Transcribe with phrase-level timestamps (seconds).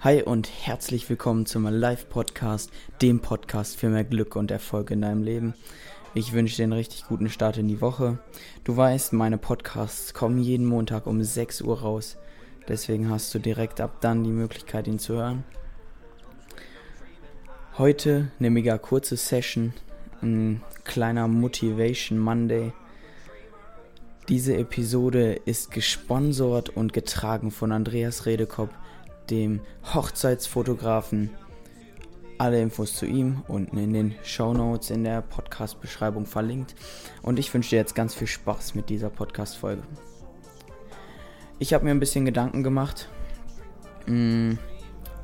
[0.00, 2.70] Hi und herzlich willkommen zum Live Podcast,
[3.02, 5.52] dem Podcast für mehr Glück und Erfolg in deinem Leben.
[6.14, 8.18] Ich wünsche dir einen richtig guten Start in die Woche.
[8.64, 12.16] Du weißt, meine Podcasts kommen jeden Montag um 6 Uhr raus.
[12.66, 15.44] Deswegen hast du direkt ab dann die Möglichkeit, ihn zu hören.
[17.76, 19.74] Heute eine mega kurze Session,
[20.22, 22.72] ein kleiner Motivation Monday.
[24.28, 28.70] Diese Episode ist gesponsert und getragen von Andreas Redekopp,
[29.30, 29.60] dem
[29.94, 31.30] Hochzeitsfotografen.
[32.38, 36.76] Alle Infos zu ihm unten in den Show Notes in der Podcast-Beschreibung verlinkt.
[37.22, 39.82] Und ich wünsche dir jetzt ganz viel Spaß mit dieser Podcast-Folge.
[41.58, 43.08] Ich habe mir ein bisschen Gedanken gemacht
[44.06, 44.52] mm,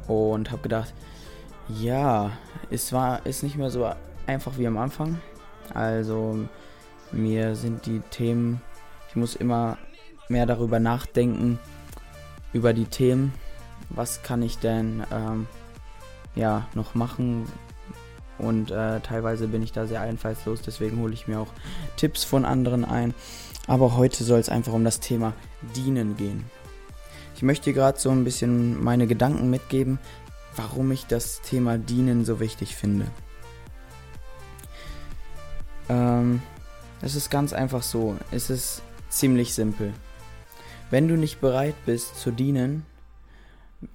[0.09, 0.93] und habe gedacht,
[1.69, 2.33] ja,
[2.71, 3.89] es war ist nicht mehr so
[4.27, 5.21] einfach wie am Anfang.
[5.73, 6.49] Also
[7.13, 8.61] mir sind die Themen,
[9.19, 9.79] muss immer
[10.29, 11.59] mehr darüber nachdenken
[12.53, 13.33] über die Themen.
[13.91, 15.47] Was kann ich denn ähm,
[16.35, 17.47] ja noch machen?
[18.39, 21.53] Und äh, teilweise bin ich da sehr einfallslos, deswegen hole ich mir auch
[21.97, 23.15] Tipps von anderen ein.
[23.67, 25.33] Aber heute soll es einfach um das Thema
[25.75, 26.45] Dienen gehen.
[27.35, 29.99] Ich möchte gerade so ein bisschen meine Gedanken mitgeben,
[30.57, 33.07] warum ich das Thema Dienen so wichtig finde.
[35.89, 36.43] Ähm,
[37.01, 38.17] es ist ganz einfach so.
[38.31, 39.93] Es ist ziemlich simpel.
[40.91, 42.87] Wenn du nicht bereit bist zu dienen,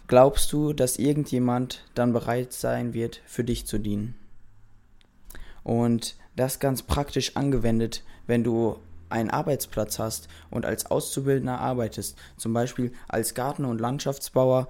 [0.07, 4.15] glaubst du, dass irgendjemand dann bereit sein wird, für dich zu dienen.
[5.63, 12.53] Und das ganz praktisch angewendet, wenn du einen Arbeitsplatz hast und als Auszubildender arbeitest, zum
[12.53, 14.67] Beispiel als Garten- und Landschaftsbauer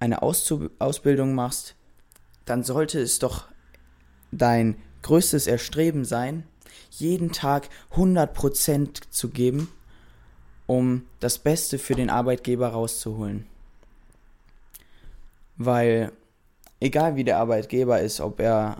[0.00, 1.76] eine Auszub Ausbildung machst,
[2.44, 3.48] dann sollte es doch
[4.30, 6.44] dein größtes Erstreben sein,
[6.90, 9.68] jeden Tag 100% zu geben,
[10.72, 13.44] um das Beste für den Arbeitgeber rauszuholen.
[15.58, 16.12] Weil
[16.80, 18.78] egal wie der Arbeitgeber ist, ob er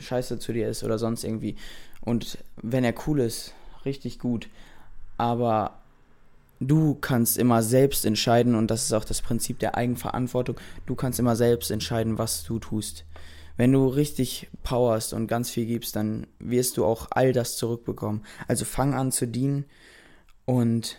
[0.00, 1.54] scheiße zu dir ist oder sonst irgendwie,
[2.00, 3.54] und wenn er cool ist,
[3.84, 4.48] richtig gut,
[5.18, 5.78] aber
[6.58, 11.20] du kannst immer selbst entscheiden und das ist auch das Prinzip der Eigenverantwortung, du kannst
[11.20, 13.04] immer selbst entscheiden, was du tust.
[13.56, 18.24] Wenn du richtig powerst und ganz viel gibst, dann wirst du auch all das zurückbekommen.
[18.48, 19.64] Also fang an zu dienen
[20.44, 20.98] und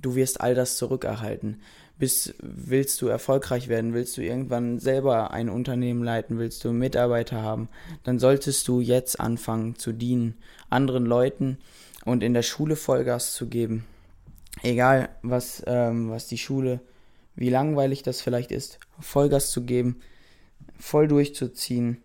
[0.00, 1.60] du wirst all das zurückerhalten.
[1.98, 7.42] Bis willst du erfolgreich werden, willst du irgendwann selber ein Unternehmen leiten, willst du Mitarbeiter
[7.42, 7.68] haben,
[8.04, 10.34] dann solltest du jetzt anfangen zu dienen,
[10.70, 11.58] anderen Leuten
[12.04, 13.84] und in der Schule Vollgas zu geben.
[14.62, 16.80] Egal, was, ähm, was die Schule,
[17.34, 20.00] wie langweilig das vielleicht ist, Vollgas zu geben,
[20.78, 22.02] voll durchzuziehen,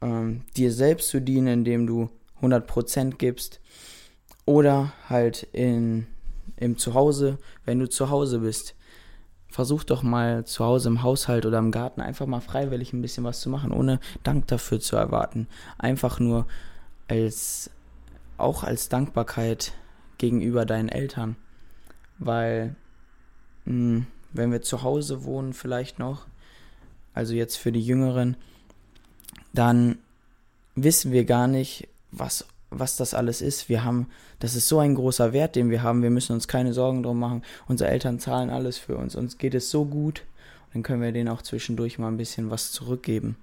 [0.00, 2.08] ähm, dir selbst zu dienen, indem du
[2.40, 3.60] 100% gibst
[4.46, 6.06] oder halt in,
[6.56, 8.74] im Zuhause, wenn du zu Hause bist.
[9.48, 13.24] Versuch doch mal zu Hause im Haushalt oder im Garten einfach mal freiwillig ein bisschen
[13.24, 15.46] was zu machen, ohne Dank dafür zu erwarten.
[15.78, 16.46] Einfach nur
[17.06, 17.70] als,
[18.36, 19.72] auch als Dankbarkeit
[20.18, 21.36] gegenüber deinen Eltern.
[22.18, 22.74] Weil,
[23.64, 26.26] mh, hm, wenn wir zu Hause wohnen vielleicht noch,
[27.14, 28.36] also jetzt für die Jüngeren,
[29.52, 29.98] dann
[30.74, 32.44] wissen wir gar nicht, was,
[32.78, 33.68] was das alles ist.
[33.68, 34.08] Wir haben,
[34.38, 36.02] das ist so ein großer Wert, den wir haben.
[36.02, 37.42] Wir müssen uns keine Sorgen drum machen.
[37.66, 39.16] Unsere Eltern zahlen alles für uns.
[39.16, 40.22] Uns geht es so gut.
[40.72, 43.36] Dann können wir denen auch zwischendurch mal ein bisschen was zurückgeben.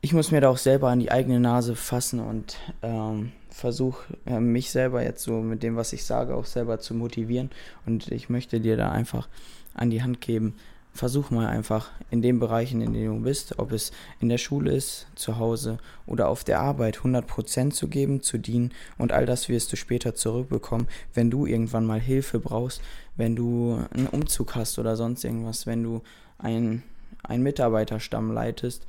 [0.00, 4.38] Ich muss mir da auch selber an die eigene Nase fassen und ähm, versuche äh,
[4.38, 7.50] mich selber jetzt so mit dem, was ich sage, auch selber zu motivieren.
[7.86, 9.28] Und ich möchte dir da einfach
[9.74, 10.54] an die Hand geben,
[10.98, 14.72] versuch mal einfach in den Bereichen, in denen du bist, ob es in der Schule
[14.72, 19.48] ist, zu Hause oder auf der Arbeit, 100% zu geben, zu dienen und all das
[19.48, 22.82] wirst du später zurückbekommen, wenn du irgendwann mal Hilfe brauchst,
[23.16, 26.02] wenn du einen Umzug hast oder sonst irgendwas, wenn du
[26.36, 26.82] einen,
[27.22, 28.84] einen Mitarbeiterstamm leitest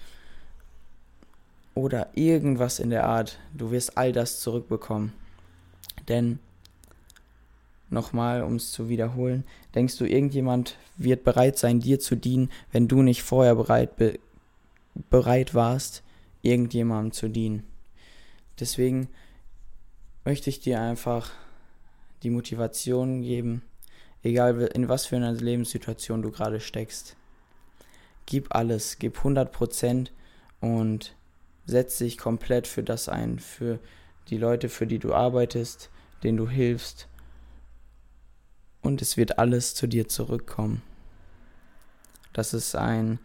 [1.76, 5.14] oder irgendwas in der Art, du wirst all das zurückbekommen.
[6.08, 6.40] Denn
[7.90, 9.44] nochmal, um es zu wiederholen,
[9.76, 14.20] denkst du, irgendjemand wird bereit sein, dir zu dienen, wenn du nicht vorher bereit, be
[15.10, 16.04] bereit warst,
[16.42, 17.64] irgendjemandem zu dienen?
[18.60, 19.08] Deswegen
[20.26, 21.32] möchte ich dir einfach
[22.24, 23.62] die Motivation geben,
[24.24, 27.16] egal in was für einer Lebenssituation du gerade steckst.
[28.26, 30.10] Gib alles, gib 100%
[30.60, 31.16] und
[31.66, 33.80] setz dich komplett für das ein, für
[34.30, 35.90] die Leute, für die du arbeitest,
[36.24, 37.08] denen du hilfst
[38.82, 40.82] und es wird alles zu dir zurückkommen.
[42.34, 43.20] Das ist ein,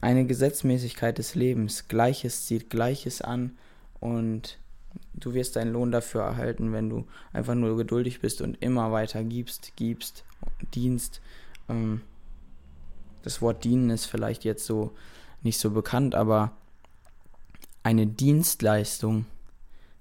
[0.00, 1.88] eine Gesetzmäßigkeit des Lebens.
[1.88, 3.56] Gleiches zieht Gleiches an
[4.00, 4.58] und
[5.14, 9.24] Du wirst deinen Lohn dafür erhalten, wenn du einfach nur geduldig bist und immer weiter
[9.24, 10.24] gibst, gibst,
[10.74, 11.20] dienst.
[11.68, 12.02] Ähm,
[13.22, 14.92] das Wort dienen ist vielleicht jetzt so
[15.42, 16.52] nicht so bekannt, aber
[17.82, 19.26] eine Dienstleistung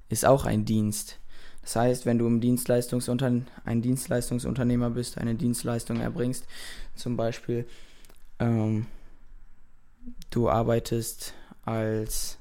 [0.10, 1.20] ist auch ein Dienst.
[1.62, 3.32] Das heißt, wenn du im Dienstleistungsunter
[3.66, 6.46] ein Dienstleistungsunternehmer bist, eine Dienstleistung erbringst,
[6.96, 7.66] zum Beispiel
[8.40, 8.88] ähm,
[10.30, 12.38] du arbeitest als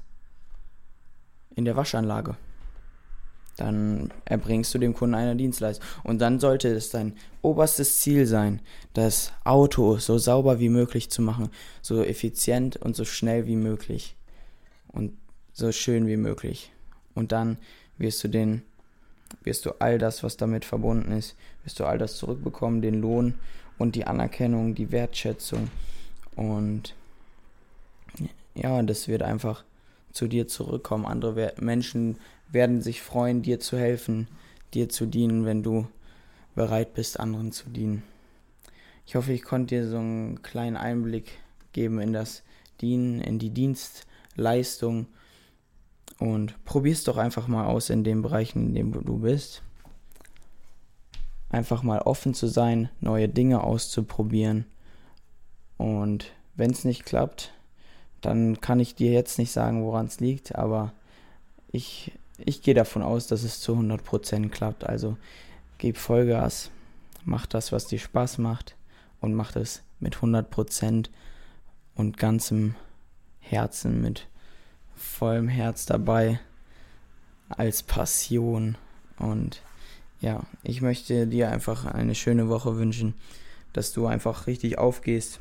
[1.55, 2.35] in der Waschanlage,
[3.57, 5.85] dann erbringst du dem Kunden eine Dienstleistung.
[6.03, 8.61] Und dann sollte es dein oberstes Ziel sein,
[8.93, 11.49] das Auto so sauber wie möglich zu machen,
[11.81, 14.15] so effizient und so schnell wie möglich
[14.87, 15.13] und
[15.53, 16.71] so schön wie möglich.
[17.13, 17.57] Und dann
[17.97, 18.63] wirst du den
[19.43, 23.35] wirst du all das, was damit verbunden ist, wirst du all das zurückbekommen, den Lohn
[23.77, 25.69] und die Anerkennung, die Wertschätzung.
[26.35, 26.95] Und
[28.55, 29.63] ja, das wird einfach
[30.11, 31.05] zu dir zurückkommen.
[31.05, 32.17] Andere Menschen
[32.51, 34.27] werden sich freuen, dir zu helfen,
[34.73, 35.87] dir zu dienen, wenn du
[36.55, 38.03] bereit bist, anderen zu dienen.
[39.05, 41.31] Ich hoffe, ich konnte dir so einen kleinen Einblick
[41.73, 42.43] geben in das
[42.81, 45.07] Dienen, in die Dienstleistung
[46.19, 49.61] und probier's doch einfach mal aus in den Bereichen, in denen du bist.
[51.49, 54.65] Einfach mal offen zu sein, neue Dinge auszuprobieren.
[55.77, 57.53] Und wenn es nicht klappt,
[58.21, 60.93] dann kann ich dir jetzt nicht sagen, woran es liegt, aber
[61.71, 64.83] ich, ich gehe davon aus, dass es zu 100% klappt.
[64.83, 65.17] Also
[65.77, 66.69] gib Vollgas,
[67.25, 68.75] mach das, was dir Spaß macht
[69.19, 71.09] und mach es mit 100%
[71.95, 72.75] und ganzem
[73.39, 74.27] Herzen, mit
[74.95, 76.39] vollem Herz dabei,
[77.49, 78.77] als Passion.
[79.17, 79.61] Und
[80.19, 83.13] ja, ich möchte dir einfach eine schöne Woche wünschen,
[83.73, 85.39] dass du einfach richtig aufgehst,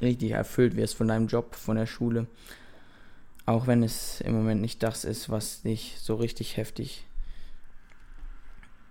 [0.00, 2.26] richtig erfüllt wirst von deinem Job, von der Schule.
[3.46, 7.04] Auch wenn es im Moment nicht das ist, was dich so richtig heftig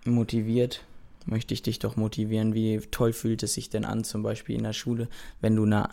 [0.05, 0.85] motiviert,
[1.25, 2.53] möchte ich dich doch motivieren.
[2.53, 5.07] Wie toll fühlt es sich denn an, zum Beispiel in der Schule,
[5.41, 5.89] wenn du eine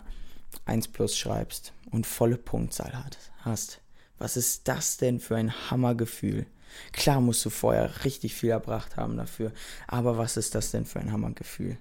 [0.65, 2.93] 1 plus schreibst und volle Punktzahl
[3.39, 3.81] hast.
[4.17, 6.45] Was ist das denn für ein Hammergefühl?
[6.93, 9.51] Klar musst du vorher richtig viel erbracht haben dafür,
[9.87, 11.77] aber was ist das denn für ein Hammergefühl?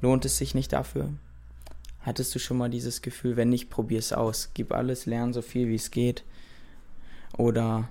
[0.00, 1.12] Lohnt es sich nicht dafür?
[2.00, 3.36] Hattest du schon mal dieses Gefühl?
[3.36, 4.50] Wenn nicht, probier es aus.
[4.54, 6.24] Gib alles, lern so viel wie es geht.
[7.36, 7.88] Oder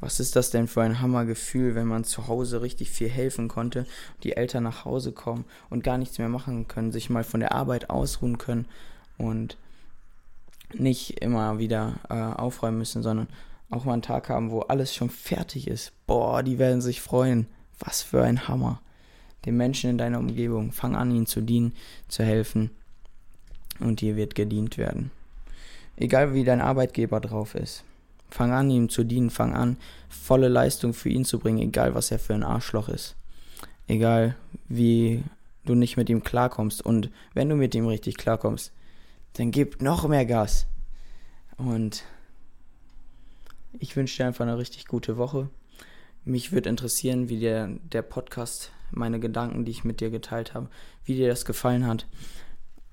[0.00, 3.86] was ist das denn für ein Hammergefühl, wenn man zu Hause richtig viel helfen konnte,
[4.22, 7.52] die Eltern nach Hause kommen und gar nichts mehr machen können, sich mal von der
[7.52, 8.66] Arbeit ausruhen können
[9.16, 9.56] und
[10.72, 13.28] nicht immer wieder äh, aufräumen müssen, sondern
[13.70, 15.92] auch mal einen Tag haben, wo alles schon fertig ist.
[16.06, 17.46] Boah, die werden sich freuen.
[17.78, 18.80] Was für ein Hammer.
[19.44, 21.74] Den Menschen in deiner Umgebung, fang an, ihnen zu dienen,
[22.08, 22.70] zu helfen
[23.80, 25.10] und dir wird gedient werden.
[25.96, 27.84] Egal wie dein Arbeitgeber drauf ist.
[28.30, 29.76] Fang an, ihm zu dienen, fang an,
[30.08, 33.16] volle Leistung für ihn zu bringen, egal was er für ein Arschloch ist.
[33.86, 34.36] Egal
[34.68, 35.22] wie
[35.64, 36.84] du nicht mit ihm klarkommst.
[36.84, 38.72] Und wenn du mit ihm richtig klarkommst,
[39.34, 40.66] dann gib noch mehr Gas.
[41.56, 42.04] Und
[43.78, 45.50] ich wünsche dir einfach eine richtig gute Woche.
[46.24, 50.68] Mich würde interessieren, wie dir der Podcast, meine Gedanken, die ich mit dir geteilt habe,
[51.04, 52.06] wie dir das gefallen hat.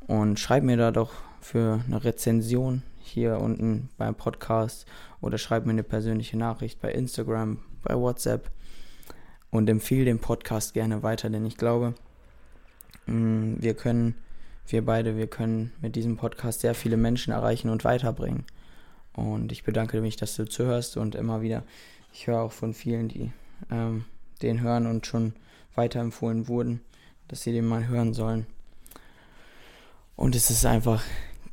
[0.07, 4.85] Und schreib mir da doch für eine Rezension hier unten beim Podcast
[5.21, 8.51] oder schreib mir eine persönliche Nachricht bei Instagram, bei WhatsApp
[9.49, 11.93] und empfehle den Podcast gerne weiter, denn ich glaube,
[13.05, 14.15] mm, wir können,
[14.67, 18.45] wir beide, wir können mit diesem Podcast sehr viele Menschen erreichen und weiterbringen.
[19.13, 21.63] Und ich bedanke mich, dass du zuhörst und immer wieder,
[22.13, 23.31] ich höre auch von vielen, die
[23.69, 24.05] ähm,
[24.41, 25.33] den hören und schon
[25.75, 26.81] weiterempfohlen wurden,
[27.27, 28.45] dass sie den mal hören sollen.
[30.15, 31.03] Und es ist einfach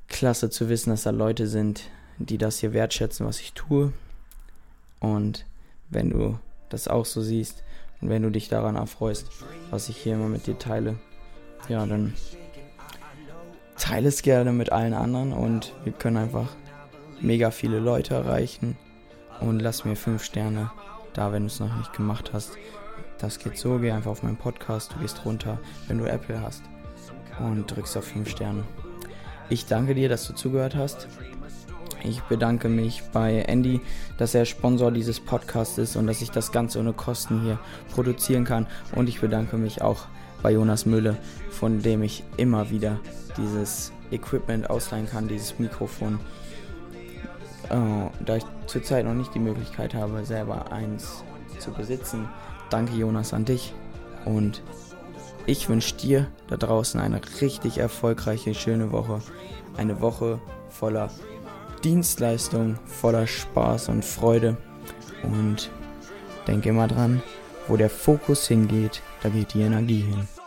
[0.08, 1.84] klasse zu wissen, dass da Leute sind,
[2.18, 3.92] die das hier wertschätzen, was ich tue.
[5.00, 5.46] Und
[5.90, 6.38] wenn du
[6.68, 7.62] das auch so siehst
[8.00, 9.26] und wenn du dich daran erfreust,
[9.70, 10.98] was ich hier immer mit dir teile,
[11.68, 12.14] ja, dann
[13.78, 16.48] teile es gerne mit allen anderen und wir können einfach
[17.20, 18.76] mega viele Leute erreichen.
[19.40, 20.70] Und lass mir 5 Sterne
[21.14, 22.58] da, wenn du es noch nicht gemacht hast.
[23.18, 26.62] Das geht so, geh einfach auf meinen Podcast, du gehst runter, wenn du Apple hast
[27.38, 28.64] und drückst auf 5 Sterne.
[29.48, 31.08] Ich danke dir, dass du zugehört hast.
[32.04, 33.80] Ich bedanke mich bei Andy,
[34.18, 37.58] dass er Sponsor dieses Podcasts ist und dass ich das Ganze ohne Kosten hier
[37.92, 38.66] produzieren kann.
[38.94, 40.06] Und ich bedanke mich auch
[40.42, 41.16] bei Jonas Mülle,
[41.50, 42.98] von dem ich immer wieder
[43.36, 46.20] dieses Equipment ausleihen kann, dieses Mikrofon.
[47.70, 51.22] Oh, da ich zurzeit noch nicht die Möglichkeit habe, selber eins
[51.58, 52.28] zu besitzen.
[52.70, 53.74] Danke Jonas an dich
[54.24, 54.62] und
[55.46, 59.20] ich wünsche dir da draußen eine richtig erfolgreiche, schöne Woche.
[59.78, 61.10] Eine Woche voller
[61.82, 64.58] Dienstleistung, voller Spaß und Freude.
[65.22, 65.70] Und
[66.46, 67.22] denk immer dran,
[67.68, 70.37] wo der Fokus hingeht, da geht die Energie hin.